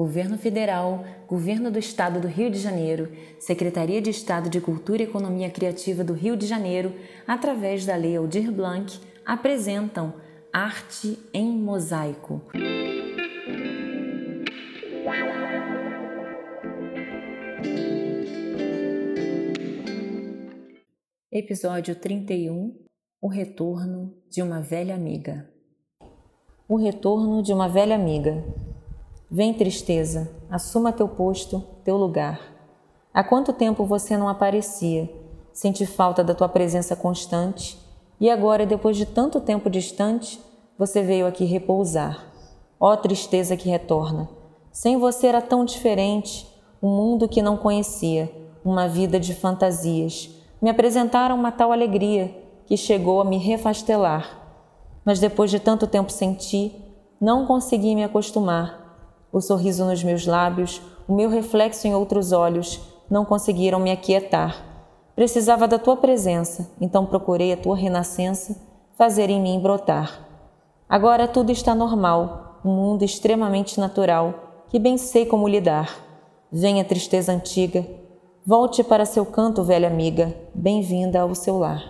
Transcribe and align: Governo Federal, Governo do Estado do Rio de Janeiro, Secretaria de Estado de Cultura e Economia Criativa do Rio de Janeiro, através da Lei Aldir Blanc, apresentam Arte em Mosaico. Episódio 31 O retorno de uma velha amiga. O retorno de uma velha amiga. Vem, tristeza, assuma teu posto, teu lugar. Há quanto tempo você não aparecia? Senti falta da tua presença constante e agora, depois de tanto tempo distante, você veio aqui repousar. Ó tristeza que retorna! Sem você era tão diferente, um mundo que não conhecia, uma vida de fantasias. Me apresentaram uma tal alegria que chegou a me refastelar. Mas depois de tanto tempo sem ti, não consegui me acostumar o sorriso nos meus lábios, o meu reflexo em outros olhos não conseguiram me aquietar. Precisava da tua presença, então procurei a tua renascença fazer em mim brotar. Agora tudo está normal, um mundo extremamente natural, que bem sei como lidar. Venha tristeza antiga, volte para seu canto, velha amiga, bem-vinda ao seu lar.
Governo 0.00 0.38
Federal, 0.38 1.04
Governo 1.28 1.70
do 1.70 1.78
Estado 1.78 2.20
do 2.20 2.26
Rio 2.26 2.50
de 2.50 2.58
Janeiro, 2.58 3.12
Secretaria 3.38 4.00
de 4.00 4.08
Estado 4.08 4.48
de 4.48 4.58
Cultura 4.58 5.02
e 5.02 5.04
Economia 5.04 5.50
Criativa 5.50 6.02
do 6.02 6.14
Rio 6.14 6.38
de 6.38 6.46
Janeiro, 6.46 6.94
através 7.26 7.84
da 7.84 7.94
Lei 7.96 8.16
Aldir 8.16 8.50
Blanc, 8.50 8.98
apresentam 9.26 10.14
Arte 10.50 11.18
em 11.34 11.52
Mosaico. 11.52 12.40
Episódio 21.30 21.94
31 21.94 22.74
O 23.20 23.28
retorno 23.28 24.14
de 24.30 24.40
uma 24.40 24.62
velha 24.62 24.94
amiga. 24.94 25.46
O 26.66 26.76
retorno 26.76 27.42
de 27.42 27.52
uma 27.52 27.68
velha 27.68 27.94
amiga. 27.94 28.42
Vem, 29.32 29.54
tristeza, 29.54 30.28
assuma 30.50 30.92
teu 30.92 31.06
posto, 31.06 31.62
teu 31.84 31.96
lugar. 31.96 32.40
Há 33.14 33.22
quanto 33.22 33.52
tempo 33.52 33.84
você 33.84 34.16
não 34.16 34.28
aparecia? 34.28 35.08
Senti 35.52 35.86
falta 35.86 36.24
da 36.24 36.34
tua 36.34 36.48
presença 36.48 36.96
constante 36.96 37.78
e 38.20 38.28
agora, 38.28 38.66
depois 38.66 38.96
de 38.96 39.06
tanto 39.06 39.40
tempo 39.40 39.70
distante, 39.70 40.40
você 40.76 41.00
veio 41.00 41.28
aqui 41.28 41.44
repousar. 41.44 42.26
Ó 42.80 42.96
tristeza 42.96 43.56
que 43.56 43.68
retorna! 43.68 44.28
Sem 44.72 44.98
você 44.98 45.28
era 45.28 45.40
tão 45.40 45.64
diferente, 45.64 46.48
um 46.82 46.88
mundo 46.88 47.28
que 47.28 47.40
não 47.40 47.56
conhecia, 47.56 48.28
uma 48.64 48.88
vida 48.88 49.20
de 49.20 49.32
fantasias. 49.32 50.28
Me 50.60 50.70
apresentaram 50.70 51.36
uma 51.36 51.52
tal 51.52 51.70
alegria 51.70 52.34
que 52.66 52.76
chegou 52.76 53.20
a 53.20 53.24
me 53.24 53.38
refastelar. 53.38 54.40
Mas 55.04 55.20
depois 55.20 55.52
de 55.52 55.60
tanto 55.60 55.86
tempo 55.86 56.10
sem 56.10 56.34
ti, 56.34 56.74
não 57.20 57.46
consegui 57.46 57.94
me 57.94 58.02
acostumar 58.02 58.79
o 59.32 59.40
sorriso 59.40 59.84
nos 59.84 60.02
meus 60.02 60.26
lábios, 60.26 60.80
o 61.06 61.14
meu 61.14 61.28
reflexo 61.28 61.86
em 61.86 61.94
outros 61.94 62.32
olhos 62.32 62.80
não 63.10 63.24
conseguiram 63.24 63.78
me 63.78 63.90
aquietar. 63.90 64.64
Precisava 65.14 65.66
da 65.66 65.78
tua 65.78 65.96
presença, 65.96 66.70
então 66.80 67.04
procurei 67.04 67.52
a 67.52 67.56
tua 67.56 67.76
renascença 67.76 68.56
fazer 68.96 69.30
em 69.30 69.40
mim 69.40 69.60
brotar. 69.60 70.26
Agora 70.88 71.28
tudo 71.28 71.52
está 71.52 71.74
normal, 71.74 72.60
um 72.64 72.72
mundo 72.72 73.04
extremamente 73.04 73.78
natural, 73.78 74.64
que 74.68 74.78
bem 74.78 74.96
sei 74.98 75.26
como 75.26 75.48
lidar. 75.48 75.94
Venha 76.52 76.84
tristeza 76.84 77.32
antiga, 77.32 77.86
volte 78.46 78.82
para 78.82 79.06
seu 79.06 79.24
canto, 79.24 79.62
velha 79.62 79.88
amiga, 79.88 80.34
bem-vinda 80.54 81.20
ao 81.20 81.34
seu 81.34 81.58
lar. 81.58 81.89